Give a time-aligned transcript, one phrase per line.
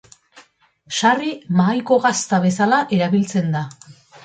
[0.99, 1.29] Sarri
[1.59, 3.65] mahaiko gazta bezala erabiltzen da.